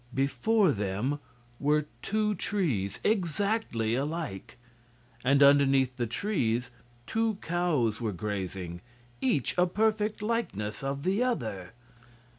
Before 0.15 0.71
them 0.71 1.19
were 1.59 1.85
two 2.01 2.33
trees, 2.33 2.97
exactly 3.03 3.93
alike. 3.93 4.57
And 5.23 5.43
underneath 5.43 5.95
the 5.95 6.07
trees 6.07 6.71
two 7.05 7.35
cows 7.35 8.01
were 8.01 8.11
grazing 8.11 8.81
each 9.21 9.55
a 9.59 9.67
perfect 9.67 10.23
likeness 10.23 10.83
of 10.83 11.03
the 11.03 11.21
other. 11.23 11.73